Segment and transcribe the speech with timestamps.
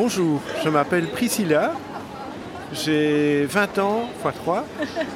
[0.00, 1.72] Bonjour, je m'appelle Priscilla.
[2.72, 4.64] J'ai 20 ans, x 3.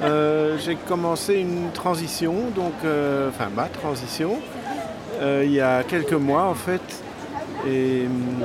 [0.02, 4.40] Euh, j'ai commencé une transition, donc, euh, enfin ma transition,
[5.20, 6.82] euh, il y a quelques mois en fait.
[7.64, 8.44] Et hum,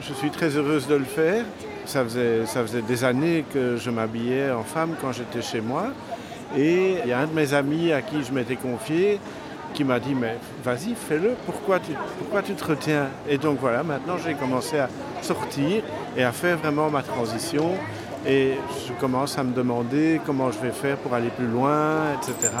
[0.00, 1.44] je suis très heureuse de le faire.
[1.84, 5.88] Ça faisait, ça faisait des années que je m'habillais en femme quand j'étais chez moi.
[6.56, 9.20] Et il y a un de mes amis à qui je m'étais confié
[9.76, 13.08] qui m'a dit mais vas-y fais-le, pourquoi tu, pourquoi tu te retiens?
[13.28, 14.88] Et donc voilà, maintenant j'ai commencé à
[15.20, 15.82] sortir
[16.16, 17.74] et à faire vraiment ma transition
[18.26, 18.54] et
[18.86, 22.54] je commence à me demander comment je vais faire pour aller plus loin, etc.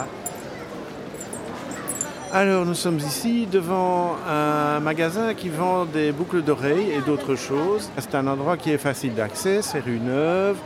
[2.34, 7.90] Alors nous sommes ici devant un magasin qui vend des boucles d'oreilles et d'autres choses.
[7.96, 10.58] C'est un endroit qui est facile d'accès, c'est rue Neuve.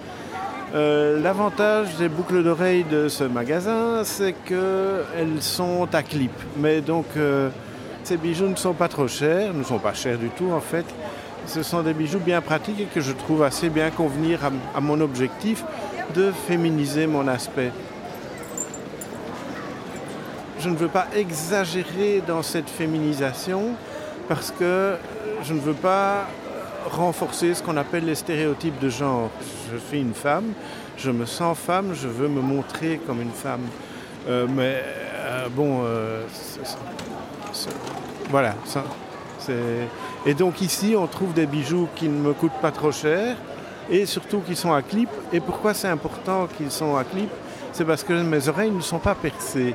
[0.74, 6.32] Euh, L'avantage des boucles d'oreilles de ce magasin, c'est qu'elles sont à clip.
[6.56, 7.48] Mais donc euh,
[8.04, 10.84] ces bijoux ne sont pas trop chers, ne sont pas chers du tout en fait.
[11.46, 14.80] Ce sont des bijoux bien pratiques et que je trouve assez bien convenir à, à
[14.80, 15.64] mon objectif
[16.14, 17.72] de féminiser mon aspect.
[20.60, 23.70] Je ne veux pas exagérer dans cette féminisation
[24.28, 24.94] parce que
[25.42, 26.26] je ne veux pas
[26.88, 29.30] renforcer ce qu'on appelle les stéréotypes de genre.
[29.72, 30.52] Je suis une femme,
[30.96, 33.66] je me sens femme, je veux me montrer comme une femme.
[34.28, 34.82] Euh, mais
[35.16, 36.22] euh, bon, euh,
[38.30, 38.54] voilà.
[38.64, 38.84] ça,
[40.26, 43.36] et donc ici, on trouve des bijoux qui ne me coûtent pas trop cher
[43.90, 45.08] et surtout qui sont à clip.
[45.32, 47.30] Et pourquoi c'est important qu'ils sont à clip?
[47.72, 49.74] C'est parce que mes oreilles ne sont pas percées.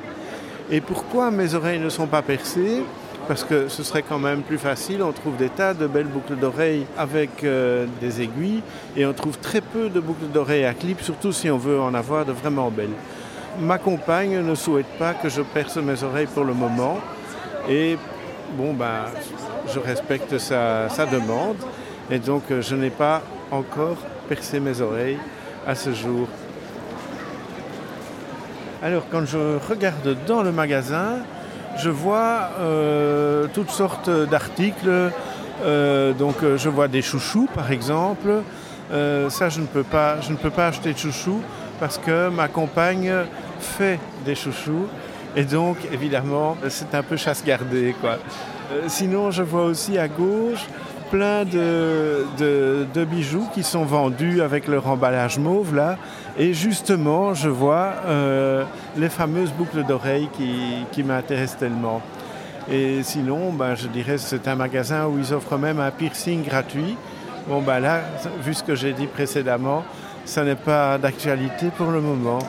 [0.70, 2.82] Et pourquoi mes oreilles ne sont pas percées?
[3.28, 5.02] Parce que ce serait quand même plus facile.
[5.02, 8.62] On trouve des tas de belles boucles d'oreilles avec euh, des aiguilles
[8.96, 11.92] et on trouve très peu de boucles d'oreilles à clip, surtout si on veut en
[11.94, 12.94] avoir de vraiment belles.
[13.60, 16.98] Ma compagne ne souhaite pas que je perce mes oreilles pour le moment
[17.68, 17.96] et
[18.56, 19.06] bon ben
[19.72, 21.56] je respecte sa, demande
[22.10, 23.96] et donc euh, je n'ai pas encore
[24.28, 25.18] percé mes oreilles
[25.66, 26.28] à ce jour.
[28.82, 31.16] Alors quand je regarde dans le magasin,
[31.78, 35.10] je vois euh, toutes sortes d'articles.
[35.64, 38.42] Euh, donc euh, je vois des chouchous par exemple.
[38.90, 41.42] Ça je ne, peux pas, je ne peux pas acheter de chouchous
[41.80, 43.12] parce que ma compagne
[43.58, 44.86] fait des chouchous.
[45.34, 47.94] Et donc évidemment c'est un peu chasse gardée.
[48.00, 48.18] Quoi.
[48.86, 50.66] Sinon je vois aussi à gauche
[51.10, 55.96] plein de, de, bijoux qui sont vendus avec leur emballage mauve là.
[56.38, 58.64] Et justement, je vois euh,
[58.96, 60.54] les fameuses boucles d'oreilles qui,
[60.92, 62.02] qui m'intéressent tellement.
[62.70, 66.96] Et sinon, ben, je dirais c'est un magasin où ils offrent même un piercing gratuit.
[67.48, 68.00] Bon, ben là,
[68.42, 69.84] vu ce que j'ai dit précédemment,
[70.24, 72.40] ça n'est pas d'actualité pour le moment.